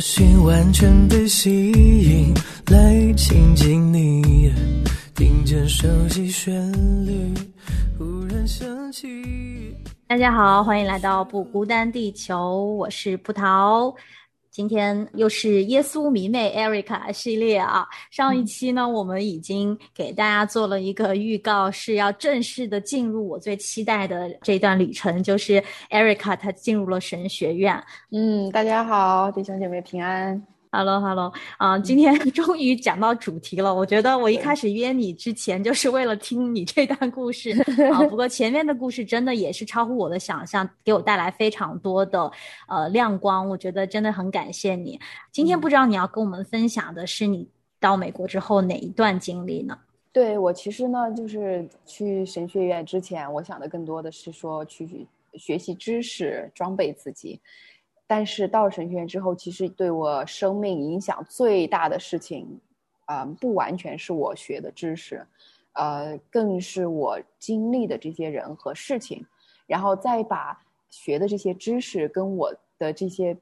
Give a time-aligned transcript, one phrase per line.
[0.00, 2.34] 心完全被吸引，
[2.70, 4.50] 来亲近你，
[5.14, 6.72] 听见熟悉旋
[7.04, 7.34] 律，
[7.98, 9.06] 忽然想起。
[10.06, 13.94] 大家好，欢迎来到不孤单地球，我是葡萄。
[14.50, 17.86] 今天又是耶稣迷妹 Erica 系列啊！
[18.10, 27.80] 上一期呢，我们已经给大家做了一个预告，是要正式的进入我最期待的这段旅程，就是 Erica 她进入了神学院。
[28.10, 30.44] 嗯，大家好，弟兄姐妹平安。
[30.72, 33.74] Hello，Hello，啊，今天 终于讲到主题了。
[33.74, 37.50] 我觉得我一开始约你之前就是为了听你这段故事
[37.92, 37.98] 啊。
[38.08, 42.30] 不过前面的故事真的也是超乎我的想象，给我带来非常多的
[42.68, 43.48] 呃亮光。
[43.48, 44.96] 我觉得真的很感谢你。
[45.32, 47.48] 今天不知道你要跟我们分享的是你
[47.80, 49.76] 到美国之后哪一段经历呢？
[50.12, 57.40] 对我其实呢，就是去神学院之前，我想的更多的是说去学习知识，装备自己。
[58.10, 62.44] 但是到了神学院之后，其实对我生命影响最大的事情，
[63.04, 65.24] 啊，不完全是我学的知识，
[65.74, 69.24] 呃，更是我经历的这些人和事情，
[69.64, 73.36] 然后再把学的这些知识跟我的这些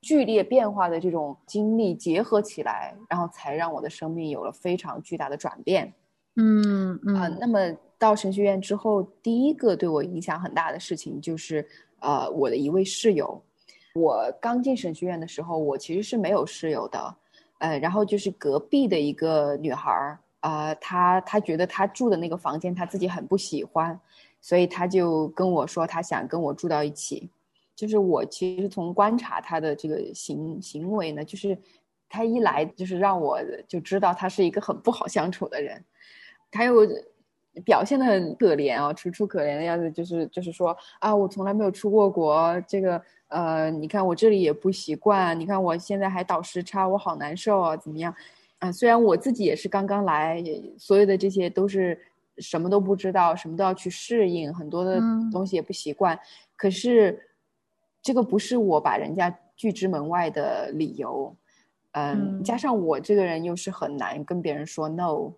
[0.00, 5.92] 剧烈变化的这种经历结合起来，然后才让我的生命有了非常巨大的转变。
[6.36, 7.58] 嗯嗯啊，那么
[7.98, 11.68] 到神学院之后，第一个对我影响很大的事情就是，
[12.00, 13.42] 呃，我的一位室友。
[13.96, 17.16] 我刚进省学院的时候，我其实是没有室友的，
[17.60, 23.98] 呃，然后就是隔壁的一个女孩儿，啊，她她觉得她住的那个房间她自己很不喜欢，
[24.38, 27.30] 所以她就跟我说她想跟我住到一起。
[27.74, 31.58] 就是我其实从观察她的这个行行为呢，就是
[32.10, 35.82] 她一来就是让我就知道她是一个很不好相处的人，
[36.50, 36.86] 她又
[37.64, 43.02] 表现的很可怜啊，楚楚可怜的样子，就是就是说啊，我从来没有出过国，这个。
[43.28, 48.14] 呃，你看我这里也不习惯，你看我现在还倒时差，我好难受啊，怎么样？
[48.58, 50.42] 啊，虽然我自己也是刚刚来，
[50.78, 51.98] 所有的这些都是
[52.38, 55.00] 什么都不知道，什么都要去适应，很多的
[55.32, 56.18] 东西也不习惯。
[56.56, 57.28] 可是，
[58.00, 61.34] 这个不是我把人家拒之门外的理由。
[61.92, 65.32] 嗯，加上我这个人又是很难跟别人说 no，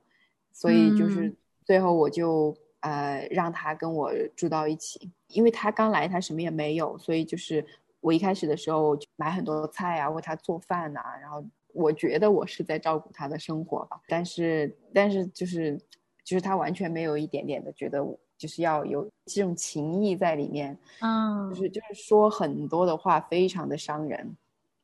[0.52, 1.32] 所以就是
[1.64, 5.10] 最后我就呃让他跟我住到一起。
[5.28, 7.62] 因为他刚来，他什么也没有，所以就是
[8.00, 11.44] 我一开始的时候买很多菜啊，为他做饭呐，然后
[11.74, 14.00] 我觉得我是在照顾他的生活吧。
[14.08, 15.76] 但是，但是就是
[16.24, 17.98] 就是他完全没有一点点的觉得
[18.38, 24.34] 就是要有这种情谊在里面，嗯，就是就是说很多的话非常的伤人，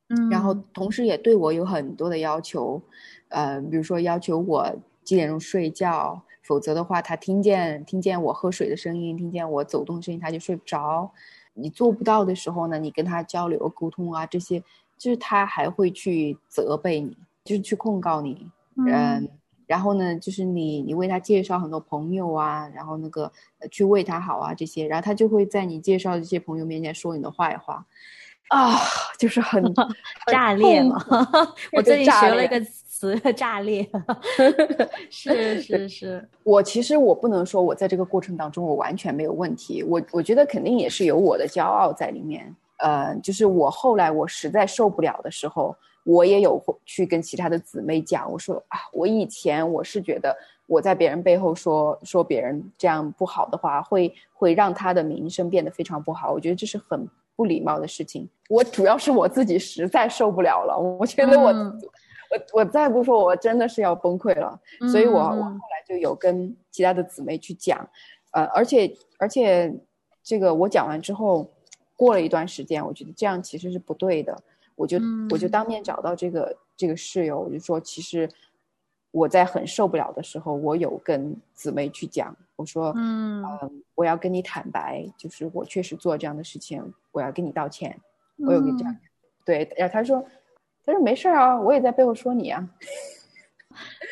[0.09, 2.79] 嗯，然后同时也对我有很多的要求，
[3.29, 4.71] 呃，比如说要求我
[5.03, 6.21] 几点钟睡觉。
[6.45, 11.11] 否则的话，他听见听见我喝水的声音，听见我走动的声音，他就睡不着。
[11.55, 14.61] 你做不到的时候呢，你跟他交流沟通啊，这些
[14.97, 18.47] 就是他还会去责备你，就是去控告你。
[18.75, 19.27] 嗯，
[19.65, 23.31] 然后呢，就是你你为他介绍很多朋友啊，然后那个
[23.71, 27.85] 去为他好啊这些，然后他就会在你介绍的这些朋友面前说你的坏话，
[28.49, 28.77] 啊，
[29.17, 29.73] 就是很
[30.29, 31.03] 炸裂嘛。
[31.73, 32.61] 我最近学了一个。
[32.95, 33.85] 词炸裂，
[35.11, 42.55] 是是是，我其实我不能说我在这个过程当中我完全没有问题，我我觉得肯定也是有我的骄傲在里面。
[42.77, 45.75] 呃，就是我后来我实在受不了的时候，
[46.05, 50.33] 我也有去跟其他的姊妹讲，我说啊，我以前我是觉得
[50.65, 58.25] 我在别人背后说说别人这样不好的话，会会让他的名声变得非常不好，我觉得这是很不礼貌的事情。
[58.47, 61.53] 我主要是我自己实在受不了了，我觉得我。
[62.53, 64.59] 我我再不说，我真的是要崩溃了。
[64.91, 67.87] 所以，我我后来就有跟其他的姊妹去讲，
[68.31, 69.73] 呃，而且而且，
[70.23, 71.49] 这个我讲完之后，
[71.95, 74.37] 过了一段时间，我觉得这样其实是不对的。
[74.75, 74.97] 我就
[75.29, 78.29] 我就当面找到这个这个室友，我就说，其实
[79.11, 83.43] 我在很受不了的时候，我有跟姊妹去讲，我说，嗯，
[83.95, 87.97] 我要跟你坦白，就是我确实做这样的事情，我要跟你道歉。
[88.37, 88.97] 我有跟这样，
[89.45, 90.23] 对，然后他说。
[90.85, 92.69] 他说没事啊，我也在背后说你啊。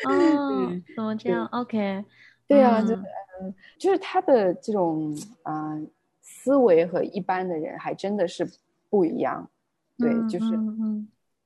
[0.04, 2.04] 哦，怎么这样？OK，
[2.46, 2.94] 对啊，就是
[3.40, 5.90] 嗯，就是他的这种嗯
[6.20, 8.46] 思维和一般的人还真的是
[8.90, 9.48] 不一样。
[9.96, 10.58] 对，就是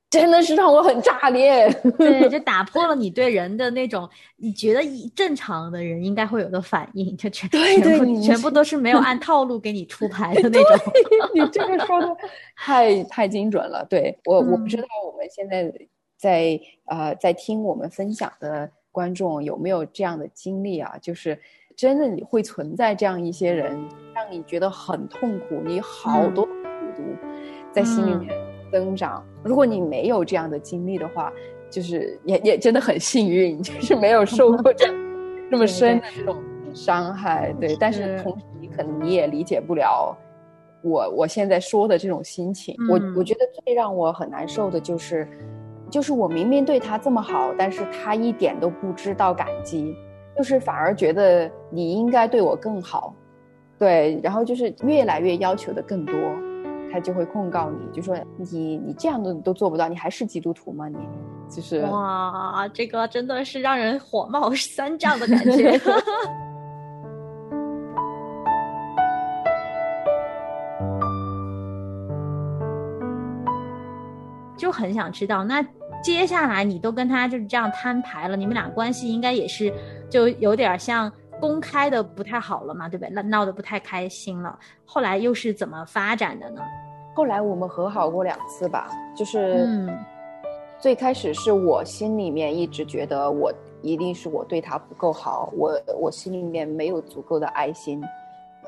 [0.09, 1.69] 真的是让我很炸裂。
[1.97, 10.93] 对， 就打破了你对人的那种你觉得一正常的人应该会有的反应，就全对对全部全部都是没有按套路给你出牌的 那种。
[11.33, 12.07] 你这个说的
[12.55, 13.85] 太太精准了。
[13.89, 15.71] 对我，我不知嗯道我们现在
[16.17, 20.95] 在呃在听我们分享的观众有没有这样的经历啊？
[21.01, 21.39] 就是
[21.77, 23.79] 真的你会存在这样一些人，
[24.15, 26.51] 让你觉得很痛苦，你好多孤
[26.95, 27.03] 独
[27.71, 29.23] 在心里面增长。
[29.43, 31.31] 如果你没有这样的经历的话，
[31.69, 34.87] 就是也也真的很幸运，就是没有受过这
[35.51, 36.35] 这么深的这种
[36.73, 37.53] 伤害。
[37.59, 40.17] 对，但是是同时你可能你也理解不了。
[40.81, 45.27] 我我现在说的这种心情，嗯我我觉得最让我很难受的就是，
[45.89, 49.93] 就是我明明对他这么好，但是他一点都不知道感激，
[50.37, 53.13] 就是反而觉得你应该对我更好，
[53.77, 56.15] 对，然后就是越来越要求的更多，
[56.91, 60.87] 他就会控告你，就说你你这样的都做不到，你还是基督徒吗？
[60.87, 60.97] 你
[61.49, 65.79] 就是哇，这个真的是让人火冒三丈的感觉。
[74.57, 75.65] 就很想知道，那
[76.03, 79.73] 接下来你都跟他就是这样摊牌了，你们俩关系应该也是
[80.09, 83.13] 就有点像公开的不太好了嘛，对不对？
[83.13, 86.61] 闹闹得不太开心了，后来又是怎么发展的呢？
[87.15, 89.89] 后来我们和好过两次吧，就是嗯
[90.79, 98.01] 最开始是我心里面一直觉得我一定是我对他不够好，我我心里面没有足够的爱心，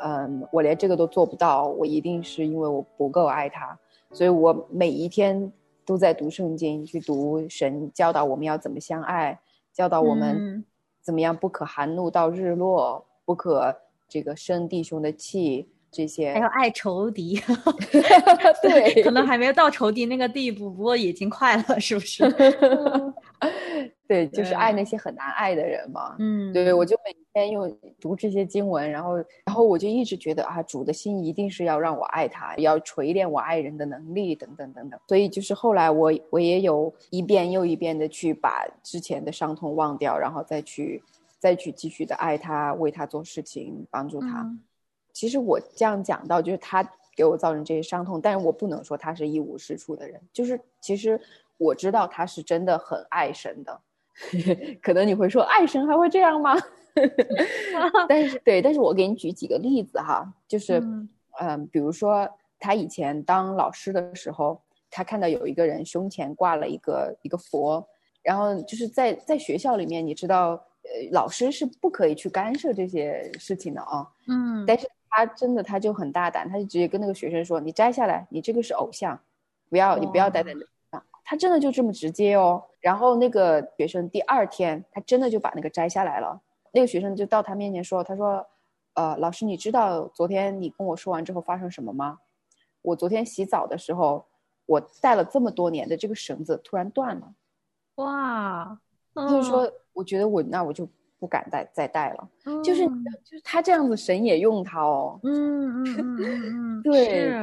[0.03, 3.77] 嗯，我连这个都做不到，我一定是因为我不够爱他，
[4.11, 5.49] 所以我每一天
[5.85, 9.39] 都在读圣经，去读神教导我们要怎么相爱，
[9.71, 10.65] 教导我们嗯
[11.01, 13.75] 怎么样不可含怒到日落，不可
[14.07, 17.41] 这个生弟兄的气，这些还有爱仇敌，
[18.61, 22.23] 对可能还没有到仇敌那个地步，不过已经快了，是不是？
[24.11, 26.17] 对，就是爱那些很难爱的人嘛。
[26.19, 29.15] 嗯，对，我就每天用读这些经文，然后，
[29.45, 34.99] 然后我就一直觉得啊，主的心一定是要让我爱他，要锤炼我爱人的能力，等等等等。
[35.07, 41.01] 所以就是后来我我也有一遍又一遍的去把之前的伤痛忘掉，然后再去
[41.39, 44.41] 再去继续的爱他，为他做事情，帮助他。
[44.41, 44.59] 嗯
[45.13, 46.81] 其实我这样讲到，就是他
[47.17, 50.17] 给我造成这些伤痛，但是我不能说他是一无是处的人。
[50.31, 51.19] 就是其实
[51.57, 53.77] 我知道他是真的很爱神的，
[54.81, 56.55] 可能你会说爱神还会这样吗？
[58.09, 61.09] 但是对，但是我给你举几个例子哈，就是嗯
[61.39, 62.27] 嗯、比如说
[62.59, 67.87] 他以前当老师的时候，他看到有一个人胸前挂了一个一个佛，
[68.21, 70.49] 然后就是在在学校里面，你知道，
[70.83, 74.05] 呃，老师是不可以去干涉这些事情的啊。
[74.27, 79.17] 嗯，但是他真的他就很大胆，他就直接跟那个学生说：“你摘下来，你这个是偶像，
[79.69, 82.61] 不要你不要戴在脸上。”他真的就这么直接哦。
[82.81, 86.41] 然后那个学生第二天，他真的就把那个摘下来了。
[86.73, 88.45] 那个学生就到他面前说：“他说，
[88.95, 92.19] 呃，老师，你知道昨天你跟我说完之后发生什么吗？
[92.81, 94.25] 我昨天洗澡的时候，
[94.65, 97.33] 我戴了这么多年的这个绳子突然断了。
[97.95, 98.79] 哇，
[99.13, 100.87] 就是说，我觉得我那我就
[101.19, 102.29] 不敢再再戴了。
[102.45, 105.19] 嗯，就是就是他这样子，神也用他哦。
[105.23, 107.35] 嗯嗯嗯， 对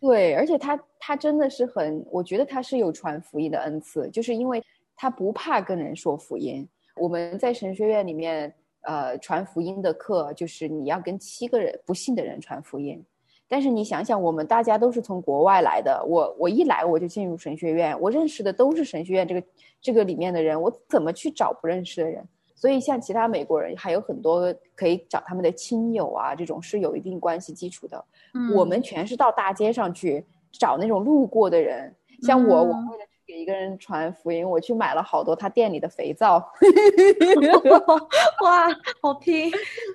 [0.00, 4.62] 对，而且他他真的是很，我觉得他是有传福音的恩赐，就是因为
[4.96, 6.68] 他不怕跟人说福音。
[6.96, 13.04] 我们在神学院里面，呃，传福音的课就是你要跟七个人不信的人传福音。
[13.46, 19.46] 但是你想想，我们大家都是从国外来的，我我一来我就进入神学院，我认识的都是神学院这个
[19.80, 22.26] 这个里面的人，我怎么去找不认识的人？
[22.54, 28.02] 所以像其他美国人还有很多可以找他们的亲友啊，这种是有一定关系基础的。
[28.32, 36.38] 嗯我们全是到大街上去找那种路过的人，像我，我嗯为了去给一个人传福音，我去买了好多他店里的肥皂。
[38.42, 38.68] 哇，
[39.00, 39.50] 好拼，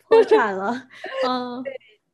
[0.07, 0.73] 破产了，
[1.27, 1.63] 嗯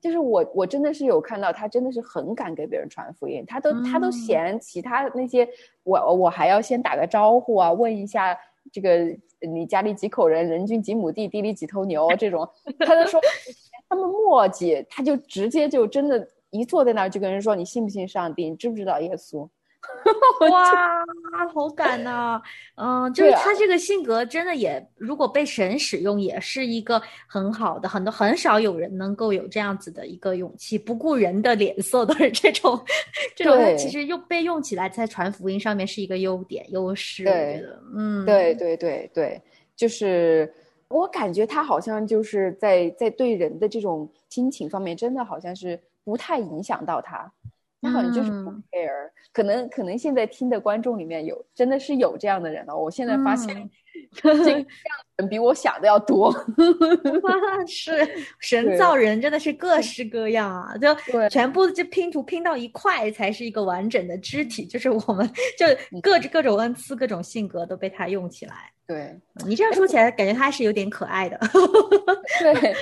[0.02, 5.50] 就是我，我真的是有看到他真的是很敢给别人传福音，他都他都嗯嫌其他那些，
[5.84, 8.38] 我我还要先打个招呼啊，问一下
[8.72, 12.48] 这个你家里几口人，人均几亩地，地里几头牛这种，
[12.86, 13.20] 他就说
[13.90, 19.50] 他们墨迹，他就直接就真的，一坐在那儿就跟人说你信不信上帝，你知不知道耶稣？
[20.52, 21.04] 哇，
[21.54, 22.42] 好感呐、
[22.76, 32.80] 嗯，就是他这个性格真的也，如果被神使用，也是一个很好的，很多很少有人能够有这样子的一个勇气，不顾人的脸色的这种，
[33.36, 39.42] 这种其实用被用起来在传福音上面是一个优点优势，我对觉得，嗯，对对对对，
[39.76, 40.54] 就是
[40.88, 47.32] 我感觉他好像就是在在对人的这种亲情方面，真的好像是不太影响到他。
[47.82, 48.64] 他好像就是不嗯。
[48.72, 52.76] care，、可能可能现在听的观众里面有真的是有这样的人哦。
[52.76, 53.70] 我现在发现、嗯
[54.12, 54.66] 这个 样的
[55.18, 56.34] 人比我想的要多。
[57.66, 58.08] 是
[58.40, 60.78] 神造人，真的是各式各样啊！
[60.78, 64.66] 就对全部就拼图拼到一块，才是一个完整的肢体。
[64.66, 65.26] 就是我们
[65.58, 68.72] 就嗯各各种恩赐、各种性格都被他用起来。
[68.86, 71.40] 对你这样说起来，感觉他是有点可爱的。
[72.42, 72.76] 对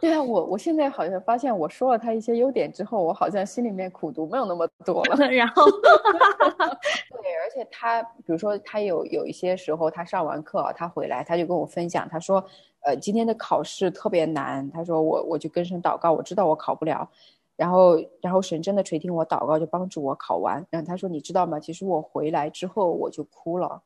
[0.00, 5.16] 对啊，我我现在好像发现，我说了他一些优点之后，我好像心里面苦读没有那么多了。
[5.30, 5.64] 然后，
[7.22, 12.44] 对，而且他，比如说他有有一些时候，他上完课啊，他回来他就跟我分享，他说，
[12.80, 17.08] 呃，今天的考试特别难，他说我我就跟神祷告，我知道我考不了，
[17.56, 20.64] 然后然后神真的垂听我祷告，就帮助我考完。
[20.70, 21.60] 然后他说，你知道吗？
[21.60, 23.82] 其实我回来之后我就哭了，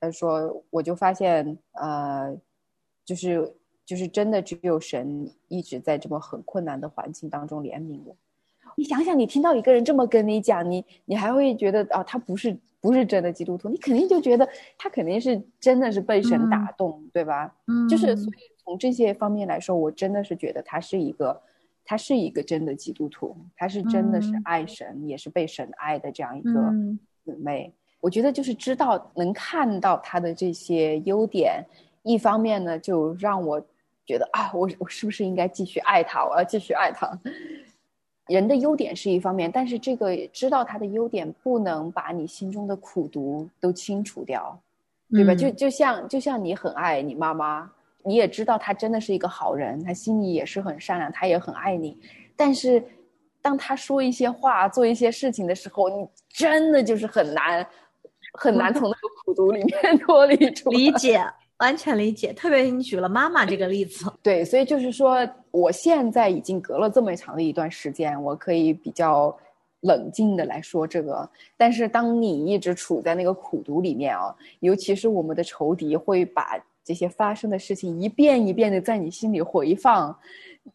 [0.00, 2.36] 他说我就发现，呃，
[3.04, 3.54] 就是
[3.88, 8.14] 就是真的只有神一直在这么很困难的环境当中怜悯我。
[8.76, 17.56] 你想想，你听到一个人这么跟你讲，你你还会觉得啊，他不是不是真的基督徒，你肯定就觉得他肯定是真的是被神打动，对吧？
[17.66, 21.40] 嗯，就是所以从这些方面来说，我真的是觉得他是一个，
[21.82, 27.72] 他是一个真的基督徒，他是真的是嗯爱神，也是被神爱的这样一个嗯姊妹。
[28.00, 31.64] 我觉得就是知道能看到他的这些优点，
[32.02, 33.60] 一方面呢，就让我
[34.08, 36.24] 觉得啊，我我是不是应该继续爱他？
[36.24, 37.06] 我要继续爱他。
[38.26, 44.58] 人的优点是一方面，但是这个知道他的优点，不能把你心中的苦毒都清除掉，
[45.10, 45.34] 对吧？
[45.34, 47.70] 嗯就就像就像你很爱你妈妈，
[48.02, 51.98] 你也知道她真的是一个好人，她心里也是很善良，她也很爱你，
[52.34, 52.82] 但是
[53.42, 57.66] 当她说一些话、做一些事情的时候，你真的就是很难
[58.32, 60.78] 很难从那个苦毒里面 脱离出来。
[60.78, 61.22] 理解，
[61.58, 62.32] 完全理解。
[62.32, 65.18] 特别你举了妈妈这个例子， 对，所以就是说，
[65.50, 69.36] 我现在已经隔了这么长的一段时间，我可以比较
[69.80, 71.28] 冷静的来说这个。
[71.56, 80.16] 但是当你一直处在那个苦读里面啊，尤其是我们的仇敌会把这些发生的事情一遍一遍的在你心里回放，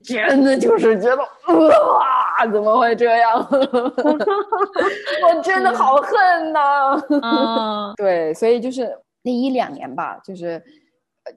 [0.04, 3.40] 真的就是觉得哇，怎么会这样？
[3.50, 10.64] 我真的好恨呐、嗯 对，所以就是那一两年吧，就是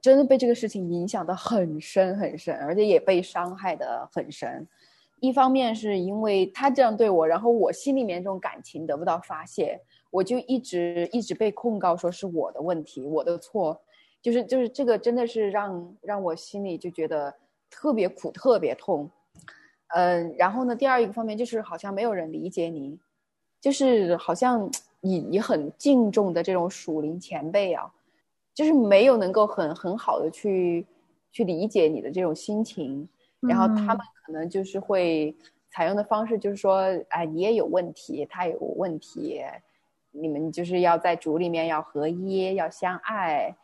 [0.01, 4.67] 真的被这个事情影响的很深很深，而且也被伤害的很深。
[5.19, 9.79] 一方面是因为他这样对我，然后我心里面这种感情得不到发泄，
[10.11, 13.81] 我就一直一直被控告说是我的问题，我的错，
[14.21, 17.33] 就是就是这个真的是让让我心里就觉得
[17.69, 19.09] 特别苦，特别痛。
[19.95, 22.99] 嗯，然后呢，第二一个方面就是好像没有人理解你，
[23.59, 24.69] 就是好像
[25.07, 27.89] 你你很敬重的这种属灵前辈啊，
[28.53, 30.85] 就是没有能够很很好的去
[31.31, 33.07] 去理解你的这种心情，
[33.39, 35.35] 然后他们可能就是会
[35.71, 39.41] 采用的方式就是说，哎，你也有问题，他也有问题，
[40.11, 43.55] 你们就是要在主里面要合一，要相爱。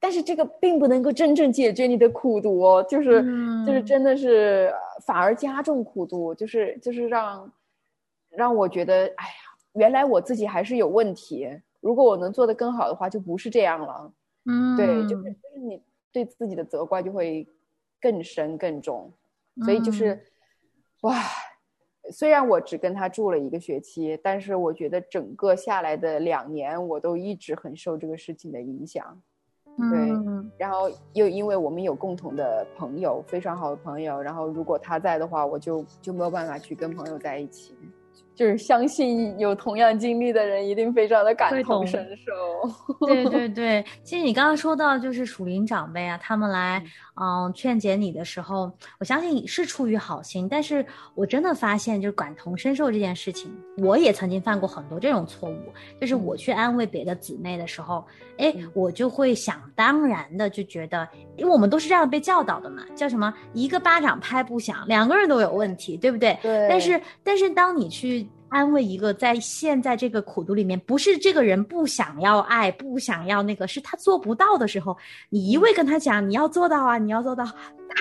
[0.00, 3.20] 但是这个并不能够真正解决你的苦读哦，就是、
[3.66, 3.84] 就是嗯。
[3.84, 7.52] 真的是呃反而加重苦读，就是就是让
[8.30, 9.47] 让我觉得，哎呀，
[9.78, 11.48] 原来我自己还是有问题。
[11.80, 14.12] 如果我能做得更好的话，就不是这样了。
[14.44, 15.80] 嗯，对，就是就是你
[16.12, 17.46] 对自己的责怪就会
[18.00, 19.12] 更深更重，
[19.64, 20.20] 所以就是，嗯
[21.02, 21.14] 哇，
[22.10, 29.22] 虽然我只跟他住了一个学期，但是我觉得整个下来的两年，我都一直很受这个事情的影响。
[29.90, 37.76] 对嗯然后又因为我们有共同的朋友，非常好的朋友，然后如果他在的话，我就就没有办法去跟朋友在一起。
[38.38, 43.04] 就是相信有同样经历的人，一定非常的感同身受。
[43.04, 46.80] 对 对对，其实你刚刚说到就是属灵长辈啊，他们来
[47.20, 55.58] 嗯劝解你的时候，我相信是出于好心，但是我真的发现就是感同身受这件事情，我也曾经犯过很多这种错误，
[56.00, 58.04] 就是我去安慰别的姊妹的时候，
[58.38, 66.38] 哎，嗯我就会想当然的就觉得，因为我们都是这样被教导的嘛，叫什么一个巴掌拍不响，两个人都有问题，对不对？
[66.40, 74.96] 对但是但是当你去安慰一个在现在这个苦读里面，不是这个人不想要爱，不想要那个，是他做不到的时候，
[75.28, 77.54] 你一味跟他讲你要做到啊，你要做到，他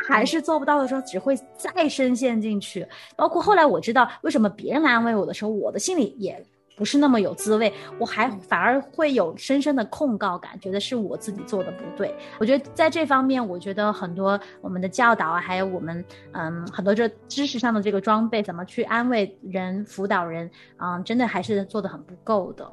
[0.08, 2.86] 还是做不到的时候，只会再深陷进去。
[3.16, 6.44] 包括后来我知道为什么别人来安慰我的时候，我的心里也。
[6.77, 12.15] 不是那么有滋味，我还反而会有深深的控告感，觉得是我自己做的不对。
[12.39, 22.72] 我觉得在这方面，我觉得很多我们的教导啊，还有我们嗯很多这知识上的这个装备，怎么去安慰人、辅导人，嗯，真的还是做的很不够的。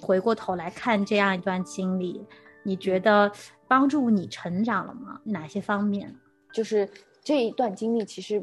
[0.00, 2.24] 回过头来看这样一段经历，
[2.62, 3.30] 你觉得
[3.66, 5.20] 帮助你成长了吗？
[5.24, 6.16] 哪些方面？
[6.50, 6.88] 就是
[7.22, 8.42] 这一段经历其实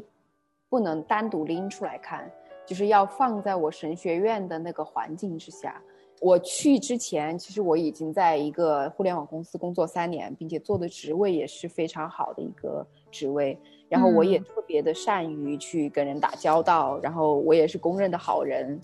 [0.68, 2.30] 不能单独拎出来看，
[2.64, 5.80] 就是要放在我神学院的那个环境之下。
[6.20, 13.58] 我去之前，其实我已经在一个互联网公司工作三年，并且做的职位也是非常好的一个职位。
[13.88, 18.80] 然后我也特别的善于去跟人打交道，然后我也是公认的好人，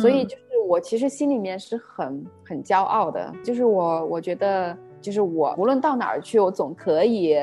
[0.00, 3.34] 所以就是我其实心里面是很很骄傲的。
[3.42, 7.34] 就是我我觉得，就是我无论到哪儿去，我总可以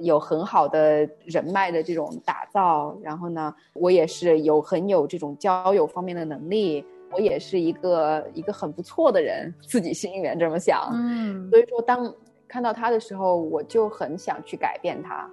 [0.00, 2.96] 有很好的人脉的这种打造。
[3.02, 6.84] 然后呢，我也是有很有这种交友方面的能力。
[7.10, 10.90] 我也是一个一个很不错的人，自己心里面这么想。
[10.92, 12.14] 嗯，所以说当
[12.46, 15.26] 看到他的时候，我就很想去改变他。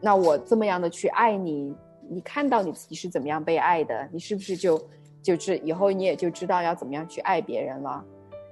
[0.00, 1.74] 那我这么样的去爱你，
[2.10, 4.78] 你看到你自己是怎么样被爱的，你是不是就
[5.22, 8.04] 就是以后你也就知道要怎么样去爱别人了？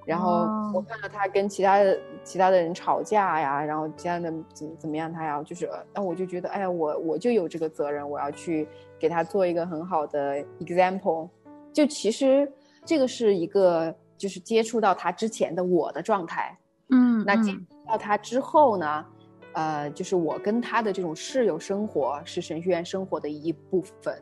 [0.07, 8.67] 然后我看到他跟其他的其他的人吵架呀，然后其他的怎么怎么样，他要就是，那我就觉得，哎呀，我我就有这个责任，我要去
[8.99, 11.29] 给他做一个很好的 example。
[11.73, 12.51] 就其实
[12.85, 16.59] 这个是一个，就是接触到他之前的我的状态，
[16.91, 19.07] 嗯，那接触到他之后呢，
[19.53, 24.21] 呃，就是我跟他的这种室友生活是神学院生活的一部分，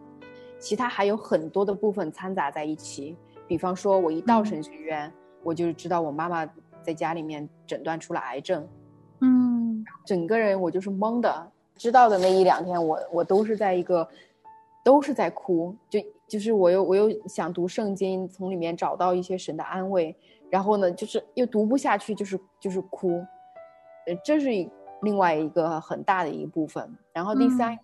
[0.59, 3.17] 其他还有很多的部分掺杂在一起。
[3.49, 5.11] 比方说，我一到神学院，
[5.43, 6.47] 我就知道我妈妈
[6.85, 8.69] 在家里面诊断出了癌症，
[9.21, 11.51] 嗯，整个人我就是懵的。
[11.77, 14.09] 知道的那一两天，我我都是在一个，
[14.85, 15.99] 都是在哭，就。
[16.27, 20.17] 就是我又我又想读圣经，从里面找到一些神的安慰，
[20.49, 23.23] 然后呢，就是又读不下去，就是就是哭，
[24.07, 24.49] 呃，这是
[25.03, 26.91] 另外一个很大的一部分。
[27.13, 27.79] 然后第三，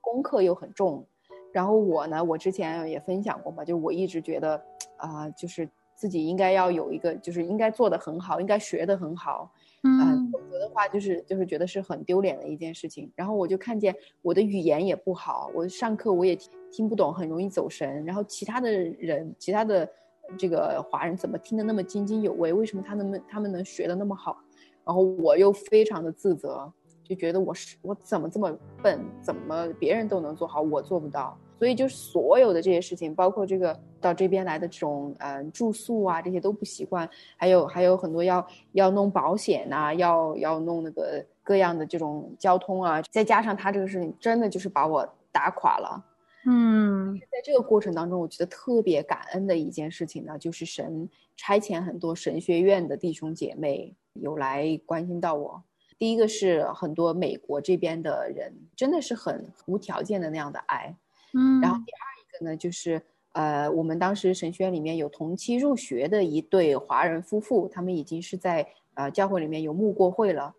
[0.00, 1.04] 功课又很重。
[1.52, 4.64] 然后我呢，我之前也分享过嘛，就我一直觉得
[4.96, 5.68] 啊，就是
[6.02, 9.52] 自己应该要有一个，就是应该做的很好，应该学的很好。
[9.84, 13.08] 嗯，否则的话，就是就是觉得是很丢脸的一件事情。
[13.14, 16.36] 然后我就看见我的语言也不好，我上课我也
[16.72, 18.04] 听不懂，很容易走神。
[18.04, 19.88] 然后其他的人，其他的
[20.36, 22.52] 这个华人怎么听得那么津津有味？
[22.52, 24.36] 为什么他能他们能学的那么好？
[24.84, 26.68] 然后我又非常的自责，
[27.04, 29.00] 就觉得我是我怎么这么笨？
[29.20, 31.38] 怎么别人都能做好，我做不到？
[31.62, 46.04] 所以就是所有的这些事情，包括这个到这边来的这种嗯住宿啊，这些都不习惯，还有还有很多要要弄保险呐，要要弄那个各样的这种交通啊，再加上他这个事情，真的就是把我打垮了。
[46.46, 55.62] 嗯，在这个过程当中，我觉得特别感恩的一件事情呢，就是神差遣很多神学院的弟兄姐妹有来关心到我。
[55.96, 60.96] 第一个是很多美国这边的人，真的是很无条件的那样的爱。
[61.34, 70.54] 嗯，然后第二一个呢，就是呃，我们当时神学院里面有同期入学的一对华人夫妇，他们已经是在呃教会里面有牧过会了，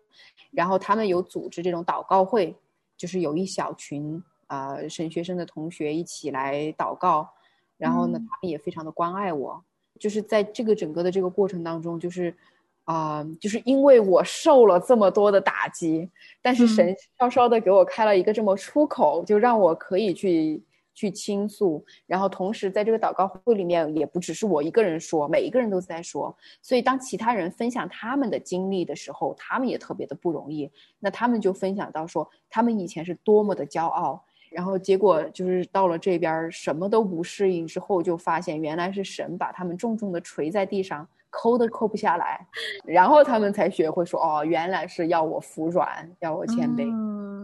[0.50, 2.56] 然后他们有组织这种祷告会，
[2.96, 7.28] 就是有一小群啊神学生的同学一起来祷告，
[7.76, 9.62] 然后呢，他们也非常的关爱我，
[10.00, 12.36] 就是在这个整个的这个过程当中，就是
[12.84, 16.08] 啊，就是因为我受了这么多的打击，
[16.40, 20.62] 但是神稍稍的给我开了一个这么出口，就让我可以去。
[20.96, 26.32] 去倾诉，然后同时在这个祷告会里面，也不只是我一个人说，每一个人都在说。
[26.62, 30.70] 所以当其他人分享他们的经历的时候，他们也特别的不容易。
[31.00, 42.46] 那他们就分享到说，他们以前是多么的骄傲，然后结果就是到了这边什么都不适应之后，就发现原来是神把他们重重的锤在地上，抠都抠不下来，
[42.84, 46.86] 然后他们才学会说，哦，原来是要我服软，要我谦卑。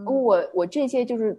[0.09, 1.37] 我我这些就是。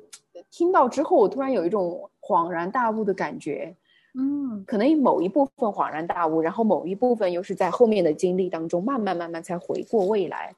[0.50, 3.74] 听到之后，我突然有一种恍然大悟的感觉，
[4.18, 10.54] 嗯，可能某一部分恍然大悟，然后某一部分又是在后面的经历当中慢慢慢慢才回过味来，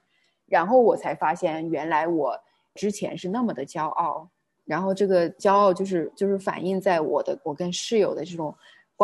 [0.47, 2.39] 然后我才发现原来我
[2.75, 4.29] 之前是那么的骄傲，
[4.65, 8.55] 然后这个骄傲就是就是反映在我的我跟室友的这种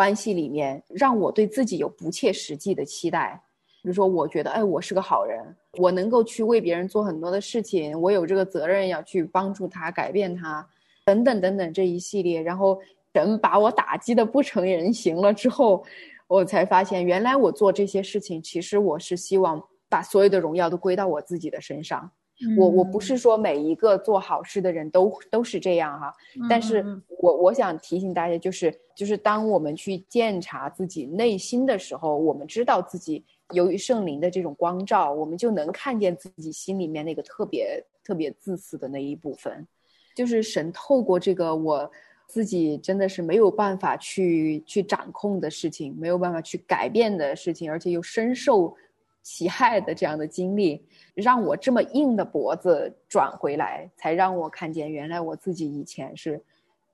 [0.01, 3.39] 关系里面，让我对自己有不切实际的期待。
[3.83, 10.67] 比如说，我觉得，哎，我是个好人，我能够去为别人做很多的事情，我有这个责任要去帮助他、改变他，
[11.05, 12.41] 等等等等这一系列。
[12.41, 12.81] 然后
[13.13, 15.85] 人把我打击的不成人形了之后，
[16.29, 22.11] 我才发现，原来我做这些事情，其实我是希望把所有的荣耀都归到我自己的身上。
[22.57, 26.13] 我我不是说每一个做好事的人都都是这样哈，
[26.49, 26.85] 但是
[27.21, 33.25] 我我想提醒大家，就是就是当我们去检查自己内心的时候，我们知道自己。
[33.53, 39.67] 由于圣灵的这种光照，我们就能看见自己心里面那个特别特别自私的那一部分，
[40.15, 41.91] 就是神透过这个我
[42.29, 48.73] 自己真的是没有办法去去掌控的事情，没有办法去改变的事情，而且又深受
[49.23, 56.43] 其害的这样的经历，让我这么硬的脖子转回来，才让我看见原来我自己以前是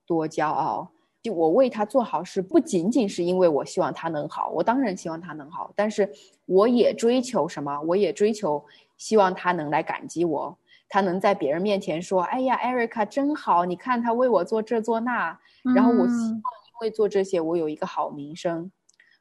[0.07, 0.91] 多骄傲。
[1.23, 6.09] 就我为他做好事，不仅仅是因为我希望他能好，我当然希望他能好，但是
[6.45, 7.81] 我也追求什么？
[7.81, 8.65] 我也追求
[8.97, 10.57] 希望他能来感激我，
[10.89, 15.37] 他能在别人面前说：“哎呀，艾瑞卡真好，你看他为我做这做那。”
[15.75, 18.71] 然后我希望因为做这些，我有一个好名声。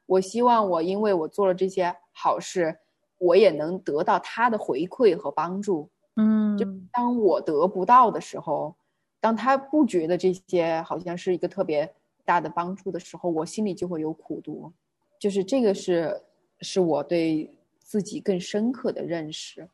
[0.06, 2.78] 我希望我因为我做了这些好事，
[3.18, 5.88] 我也能得到他的回馈和帮助。
[6.16, 8.74] 嗯，就当我得不到的时候。
[9.18, 11.90] 当他不觉得这些好像是一个特别
[12.24, 14.70] 大的帮助的时候，我心里就会有苦毒，
[15.18, 16.22] 就是这个是
[16.60, 17.50] 是我对
[17.80, 19.68] 自己更深刻的认识，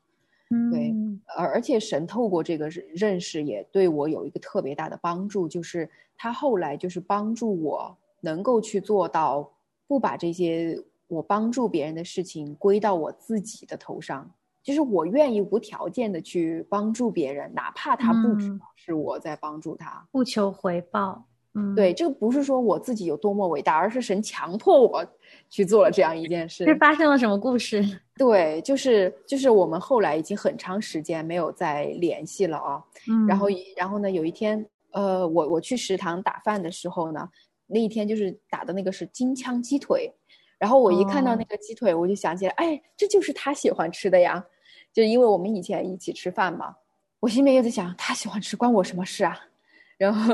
[0.71, 0.95] 对，
[1.37, 9.53] 而而且神透过这个认识也对我有一个特别大的帮助，就是他后来就是帮助我能够去做到
[9.87, 14.31] 不把这些我帮助别人的事情归到我自己的头上。
[14.63, 21.25] 就是我愿意无条件的去帮助别人，哪怕他不知道是我在帮助他，不求回报。
[21.55, 25.05] 嗯，对，这个不是说我自己有多么伟大，而是神强迫我
[25.51, 26.65] 去做了这样一件事。
[26.65, 27.85] 是发生了什么故事？
[28.17, 32.83] 对，就是就是我们后来已经很长时间没有再联系了啊。
[33.11, 37.29] 嗯，然后然后呢，有一天，呃，我我去食堂打饭的时候呢，
[37.67, 40.11] 那一天就是打的那个是金枪鸡腿，
[40.63, 44.41] 然后我一看到那个鸡腿，我就想起来，哎，这就是他喜欢吃的呀。
[44.93, 46.73] 就因为我们以前一起吃饭嘛，
[47.19, 49.37] 我心里面又在想，他喜欢吃关我什么事啊？
[49.99, 50.33] 然后，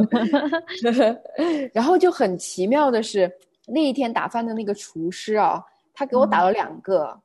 [1.73, 3.33] 然后就很奇妙的是，
[3.67, 5.64] 那一天打饭的那个厨师啊，
[5.95, 7.07] 他给我打了两个。
[7.07, 7.21] 嗯，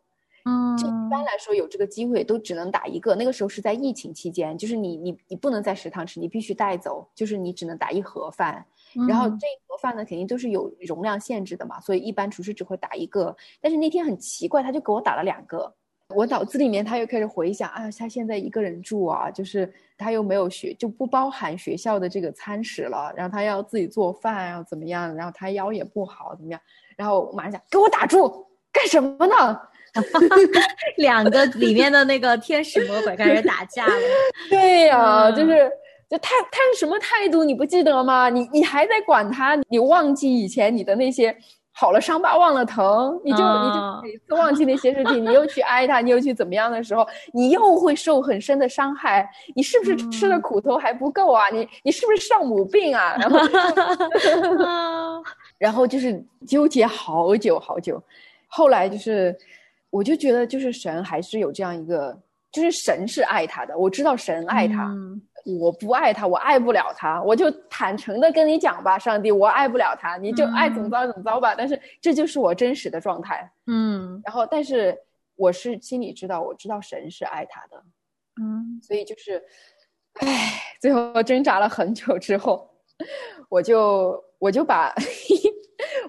[0.77, 3.15] 就一般来说有这个机会都只能打一个。
[3.15, 8.65] 那个时候是在疫情期间，就是你你你不能在食堂吃，你必须带走，就是你只能打一盒饭。
[9.07, 13.35] 然后这一盒饭呢，肯定都是有容量限制的嘛，所以一般厨师只会打一个。
[13.61, 15.73] 但是那天很奇怪，他就给我打了两个。
[16.09, 25.15] 我脑子里面他又开始回想，啊，他现在一个人住啊，就是他又没有学，就不包含学校的这个餐食了，然后他要自己做饭，要怎么样？
[25.15, 26.59] 然后他腰也不好，怎么样？
[26.97, 29.59] 然后我马上想，给我打住，干什么呢？
[30.97, 33.93] 两个里面的那个天使魔鬼开始打架了。
[34.49, 35.69] 对呀，就是
[36.09, 37.43] 就他他是什么态度？
[37.43, 38.29] 你不记得吗？
[38.29, 39.55] 你你还在管他？
[39.69, 41.35] 你忘记以前你的那些？
[41.75, 47.03] 好了，伤疤忘了疼，你就你就每次忘记那些事情，你又去挨他，你又去怎么样的时候，
[47.33, 49.27] 你又会受很深的伤害。
[49.55, 51.49] 你是不是吃的苦头还不够啊？
[51.51, 53.15] 你你是不是上母病啊？
[53.19, 53.39] 然后，
[55.57, 57.99] 然后就是纠结好久好久。
[58.47, 59.35] 后来就是，
[59.93, 62.19] 我就觉得就是神还是有这样一个，
[62.51, 64.91] 就是神是爱他的，我知道神爱他。
[65.59, 71.53] 我不爱他，我爱不了他，我就坦诚的跟你讲吧，上帝，我爱不了他，你就爱怎么着怎么着吧。
[71.53, 74.21] 但是这就是我真实的状态，嗯。
[74.25, 74.97] 然后，但是
[75.35, 77.83] 我是心里知道，我知道神是爱他的，
[78.41, 78.79] 嗯。
[78.81, 79.43] 所以就是，
[80.21, 82.69] 唉，最后挣扎了很久之后，
[83.49, 84.93] 我就我就把。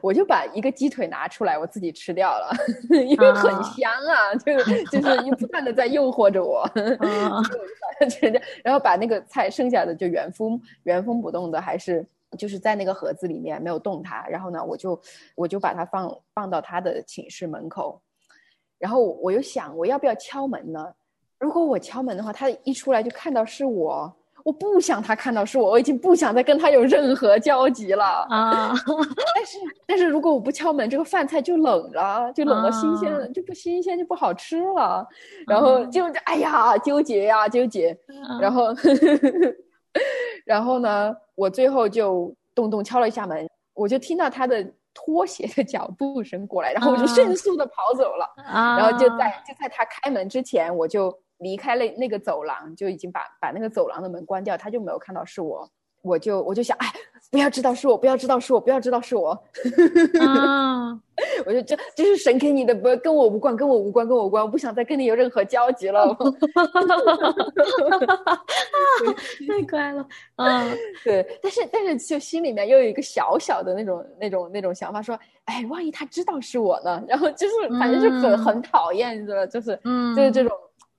[0.01, 2.53] 我就把一个鸡腿拿出来，我自己吃掉了，
[3.07, 4.57] 因为很香啊， 就
[4.91, 6.69] 就是又不断的在诱惑着我，
[8.63, 12.07] 然后把那个菜剩下的就原封原封不动的，还是
[12.39, 15.01] 就是在那个盒子里面没有动它，然后呢，我就
[15.35, 18.01] 我就把它放放到他的寝室门口，
[18.79, 20.95] 然后我又想我要不要敲门呢？
[21.39, 24.15] 如果我敲门的话，他一出来就看到是我。
[24.45, 28.75] 我不想他看到是我，我已经不想再跟他有任何交集了啊！
[29.35, 35.07] 但是，但是如果我不敲门，这个饭菜就冷了，就冷了，新鲜了就不新鲜，就不好吃了。
[35.47, 37.97] 然后就哎呀，纠结呀，纠结。
[38.39, 38.67] 然后，
[40.45, 48.27] 然后呢，我最后就咚咚敲了一下门，我就听到他的拖鞋的脚步声过来，然后我就迅速的跑走了。
[48.45, 51.19] 啊然后就在就在他开门之前，我就。
[51.45, 55.69] 离开了那个走廊，就已经把把那个走廊的门关掉，他就没有看到是我，
[56.03, 56.87] 我就我就想，哎，
[57.31, 59.31] 不要知道是我，不要知道是我，不要知道是我，
[60.21, 60.99] 啊，
[61.45, 66.17] 我就这这是神给你的，不跟我无关，跟我无关，跟我无关，我不想再跟你有任何交集了，
[69.47, 77.03] 太乖了，嗯，对，但是但是就心里面又有一个小小的那种那种那种想法，说，哎，万一他知道是我呢？
[77.07, 80.51] 然后就是反正就很很讨厌，你知道，就是嗯，就是这种。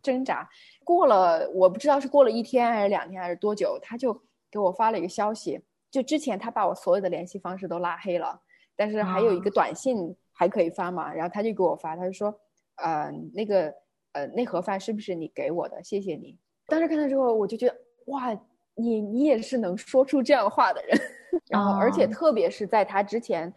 [0.05, 0.47] 挣扎
[0.83, 4.13] 过了，我不知道是过了一天还是两天还是多久，他就
[4.51, 5.59] 给我发了一个消息。
[5.89, 8.39] 就之前他把我所有的联系方式都拉黑了，
[8.75, 11.11] 但是还有一个短信还可以发嘛。
[11.11, 12.33] 然后他就给我发，他就说
[12.77, 13.73] ：“呃，那个
[14.11, 15.83] 呃，那盒饭是不是你给我的？
[15.83, 16.37] 谢谢你。”
[16.67, 17.75] 当时看到之后，我就觉得
[18.07, 18.31] 哇，
[18.75, 20.99] 你你也是能说出这样话的人。
[21.49, 23.51] 然后，而且特别是在他之前，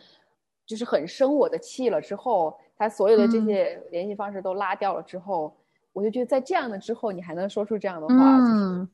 [0.64, 2.58] 就是很生我的气了之后。
[2.80, 5.52] 他所有的这些联系方式都拉掉了之后，
[5.98, 8.88] 我就觉得在这样的之后，你还能说出这样的话，嗯，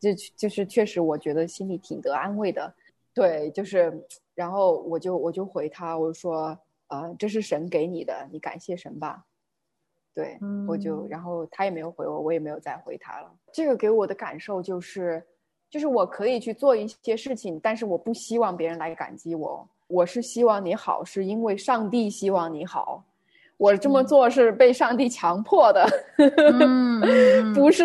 [0.00, 2.74] 就就是确实我觉得心里挺得安慰的。
[3.14, 6.58] 对，就是然后我就我就回他，我说
[6.88, 9.24] 呃，这是神给你的，你感谢神吧。
[10.12, 10.36] 对，
[10.66, 13.32] 我就然后他也没有回我，我也没有再回他了。
[13.52, 15.24] 这个给我的感受就是，
[15.70, 19.68] 就是我可以去做一些事情，但是我不希望别人来感激我。
[19.86, 23.04] 我是希望你好，是因为上帝希望你好。
[23.60, 25.86] 我这么做是被上帝强迫的，
[27.54, 27.84] 不是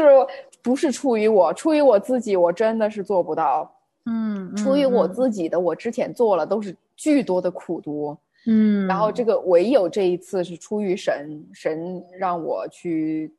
[0.63, 3.69] 不是出于我，出于我自己，我真的是做不到。
[4.05, 13.33] 嗯，嗯出于我自己的，我之前做了都是巨多的苦读，嗯，然后这个唯有这一次是出于神，神让我去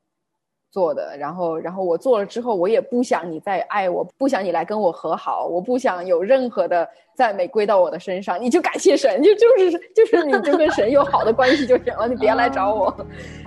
[0.76, 1.16] 做的。
[1.16, 8.38] 然后，然后我做了之后，我也不想你再爱我，不想你来跟我和好，我不想有任何的赞美归到我的身上。
[8.38, 12.94] 你就感谢神，就就是就是你就跟神有好的关系就行了，你别来找我。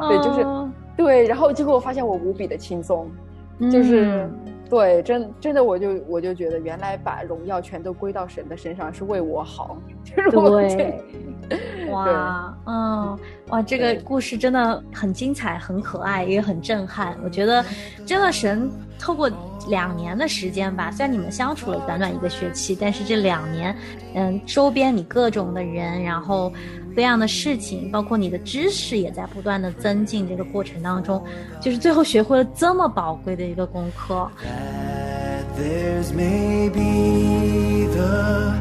[0.09, 1.27] 对，就是哦对。
[1.27, 3.07] 然后结果我发现我无比的轻松，
[3.71, 4.07] 就是。
[4.07, 4.39] 嗯
[4.69, 11.01] 对，真真的，我就我就觉得，原来把荣耀全都归到神的身上是为我好，就是我对，
[11.91, 17.17] 哇，嗯，哇，这个故事真的很精彩，很可爱，也很震撼。
[17.23, 17.63] 我觉得，
[18.05, 19.29] 真的神透过
[19.67, 23.75] 两年的时间吧，虽然你们相处了短短一个学期，但是这两年，
[24.15, 26.51] 嗯，周边你各种的人，然后
[26.95, 30.27] 各样的事情，包括你的知识也在不断的增进。
[30.27, 31.23] 这个过程当中，
[31.61, 34.29] 就是最后学会了这么宝贵的一个功课。
[34.43, 38.53] that there's maybe the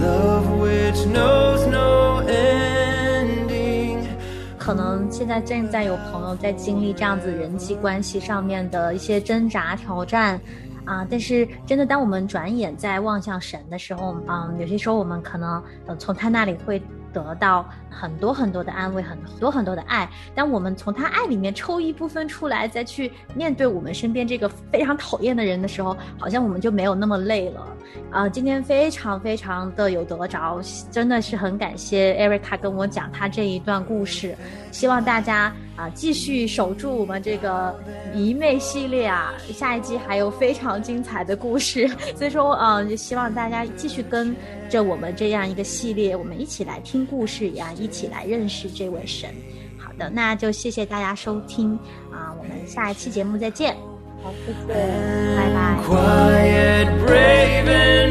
[0.00, 2.07] love which knows no.
[4.68, 10.38] 可能现在正在有朋友在经历这样子人际关系上面的一些挣扎挑战。
[10.84, 16.82] 啊，但是真的，当我们转眼在望向神的时候，嗯，有些时候我们可能呃从他那里会
[17.24, 20.08] 得到很多很多的安慰，很多很多的爱。
[20.34, 27.66] 当我们从他爱里面抽一部分出来，再去面对我们身边这个非常讨厌的人的时候，好像我们就没有那么累了。
[28.10, 34.34] 啊、今天非常非常的有得着，真的是很感谢 Erica 跟我讲他这一段故事。
[34.70, 37.78] 希望大家啊、继续守住我们这个
[38.12, 41.86] 迷妹系列啊，下一季还有非常精彩的故事。
[42.18, 44.34] 所以说，嗯，就希望大家继续跟
[44.68, 49.30] 着我们这样一个系列，我们一起来听故事呀，一起来认识这位神。
[49.78, 51.78] 好的，那就谢谢大家收听
[52.10, 53.76] 啊，我们下一期节目再见。
[54.20, 54.74] 好，谢谢，
[55.36, 55.78] 拜拜。
[55.86, 57.68] Quiet, brave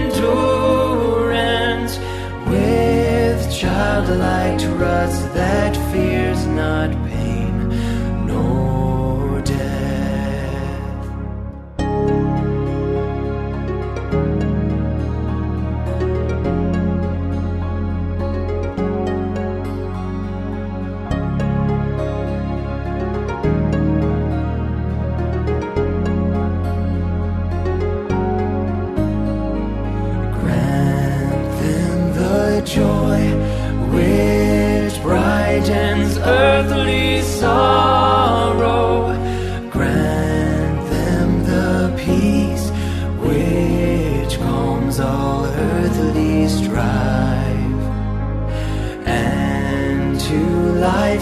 [0.07, 1.99] endurance
[2.45, 6.95] with childlike trust that fears not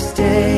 [0.06, 0.55] stay.